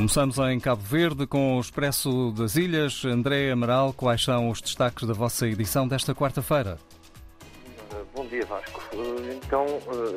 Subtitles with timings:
[0.00, 3.04] Começamos em Cabo Verde com o Expresso das Ilhas.
[3.04, 6.78] André Amaral, quais são os destaques da vossa edição desta quarta-feira?
[8.14, 8.80] Bom dia, Vasco.
[9.30, 9.66] Então,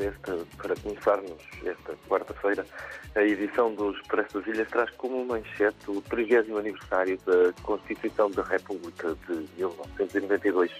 [0.01, 1.33] esta, para começarmos
[1.65, 2.65] esta quarta-feira,
[3.13, 8.44] a edição do Expresso das Ilhas traz como manchete o 30 aniversário da Constituição da
[8.44, 10.72] República de 1992.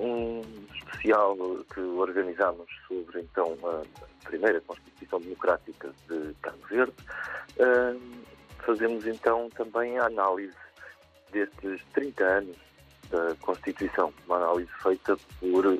[0.00, 0.40] Um
[1.02, 1.36] especial
[1.74, 3.82] que organizámos sobre então a
[4.24, 6.94] primeira Constituição Democrática de Cabo Verde.
[8.64, 10.56] Fazemos então também a análise
[11.32, 12.56] destes 30 anos
[13.10, 15.78] da Constituição, uma análise feita por uh,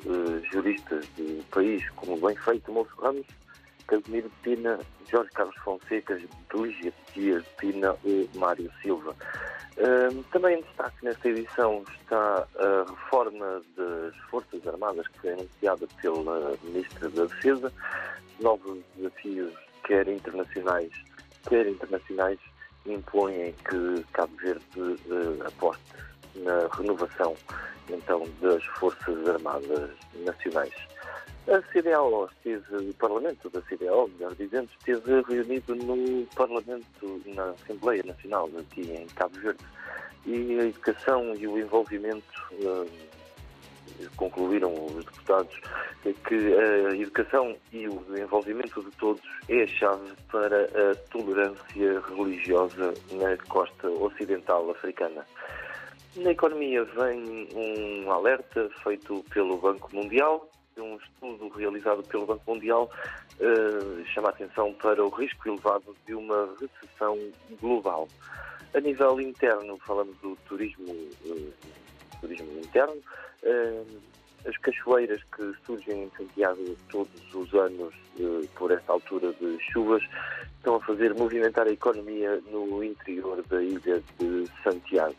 [0.51, 3.25] juristas do país, como bem feito Moço Ramos,
[3.87, 4.79] Casimiro Pina,
[5.09, 6.19] Jorge Carlos Fonseca,
[6.53, 9.15] Lígia Dias Pina e Mário Silva.
[9.77, 15.87] Uh, também em destaque nesta edição está a reforma das Forças Armadas que foi anunciada
[16.01, 17.73] pela Ministra da Defesa,
[18.39, 19.53] novos desafios,
[19.83, 20.91] quer internacionais,
[21.49, 22.39] quer internacionais,
[22.85, 25.83] impõem que Cabo Verde uh, aposte
[26.35, 27.35] na renovação
[27.89, 29.91] então das Forças Armadas
[30.23, 30.73] Nacionais.
[31.45, 38.01] A CDAO esteve, o Parlamento da CDAO, melhor dizendo, esteve reunido no Parlamento, na Assembleia
[38.03, 39.63] Nacional aqui em Cabo Verde
[40.25, 42.89] e a educação e o envolvimento uh,
[44.15, 45.59] concluíram os deputados
[46.25, 52.93] que a educação e o envolvimento de todos é a chave para a tolerância religiosa
[53.11, 55.25] na costa ocidental africana.
[56.15, 60.49] Na economia vem um alerta feito pelo Banco Mundial,
[60.81, 62.89] um estudo realizado pelo Banco Mundial
[63.39, 67.17] uh, chama a atenção para o risco elevado de uma recessão
[67.61, 68.07] global.
[68.73, 71.53] A nível interno, falamos do turismo, uh,
[72.19, 72.95] turismo interno,
[73.43, 74.01] uh,
[74.45, 77.93] as cachoeiras que surgem em Santiago todos os anos
[78.55, 80.03] por esta altura de chuvas
[80.57, 85.15] estão a fazer movimentar a economia no interior da ilha de Santiago.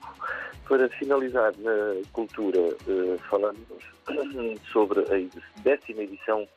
[0.68, 3.60] Para finalizar na cultura, uh, falamos
[4.72, 6.48] sobre a décima edição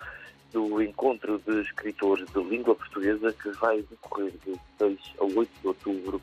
[0.54, 5.68] do Encontro de Escritores de Língua Portuguesa que vai decorrer de 6 a 8 de
[5.68, 6.22] outubro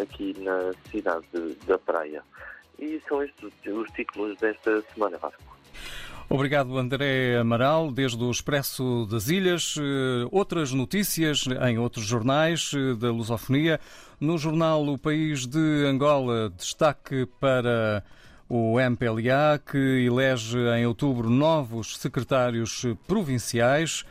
[0.00, 1.26] aqui na cidade
[1.66, 2.22] da Praia.
[2.78, 5.45] E são estes os títulos desta semana, Vasco.
[6.28, 9.76] Obrigado, André Amaral, desde o Expresso das Ilhas.
[9.78, 13.78] Eh, outras notícias em outros jornais eh, da lusofonia.
[14.18, 18.02] No jornal O País de Angola, destaque para
[18.48, 24.04] o MPLA, que elege em outubro novos secretários provinciais.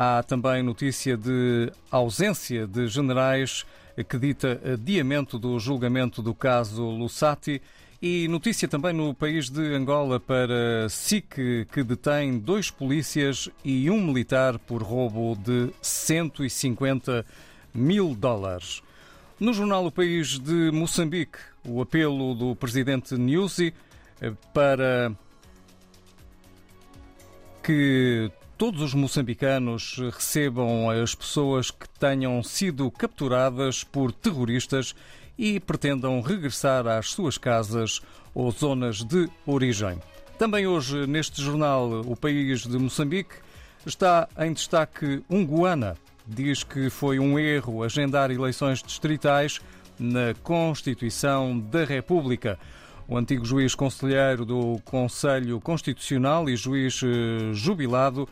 [0.00, 3.66] Há também notícia de ausência de generais
[4.08, 7.60] que dita adiamento do julgamento do caso Lussati.
[8.00, 14.00] E notícia também no país de Angola para SIC, que detém dois polícias e um
[14.00, 17.26] militar por roubo de 150
[17.74, 18.84] mil dólares.
[19.40, 23.74] No jornal O País de Moçambique, o apelo do presidente Nyusi
[24.20, 25.10] eh, para
[27.64, 34.96] que todos os moçambicanos recebam as pessoas que tenham sido capturadas por terroristas
[35.38, 38.00] e pretendam regressar às suas casas
[38.34, 40.00] ou zonas de origem.
[40.36, 43.36] Também hoje, neste jornal, o país de Moçambique
[43.86, 45.96] está em destaque Unguana.
[46.26, 49.60] Diz que foi um erro agendar eleições distritais
[50.00, 52.58] na Constituição da República.
[53.06, 58.28] O antigo juiz conselheiro do Conselho Constitucional e juiz eh, jubilado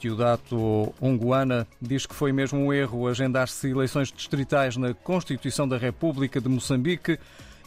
[0.00, 6.40] Teodato Unguana diz que foi mesmo um erro agendar-se eleições distritais na Constituição da República
[6.40, 7.18] de Moçambique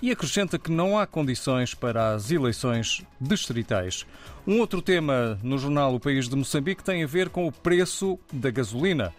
[0.02, 4.06] e acrescenta que não há condições para as eleições distritais.
[4.48, 8.18] Um outro tema no jornal O País de Moçambique tem a ver com o preço
[8.32, 9.14] da gasolina.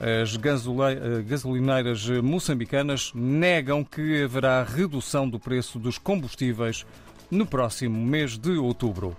[0.00, 6.84] As eh, gasolineiras moçambicanas negam que haverá redução do preço dos combustíveis
[7.30, 9.16] no próximo mês de outubro.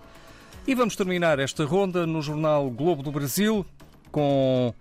[0.65, 3.65] E vamos terminar esta ronda no jornal Globo do Brasil
[4.09, 4.73] com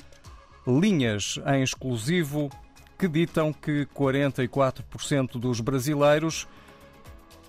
[0.65, 2.49] linhas em exclusivo
[2.97, 6.47] que ditam que 44% dos brasileiros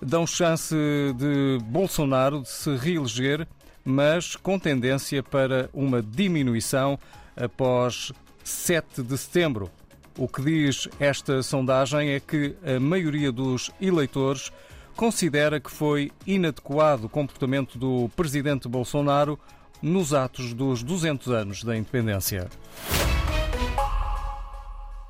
[0.02, 0.74] dão chance
[1.16, 3.46] de Bolsonaro de se reeleger,
[3.84, 6.98] mas com tendência para uma diminuição
[7.36, 8.10] após
[8.42, 9.70] 7 de setembro.
[10.18, 14.50] O que diz esta sondagem é que a maioria dos eleitores
[14.96, 19.38] considera que foi inadequado o comportamento do presidente Bolsonaro
[19.82, 22.48] nos atos dos 200 anos da independência.